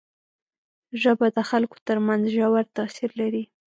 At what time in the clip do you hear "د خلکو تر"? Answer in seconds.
1.35-1.97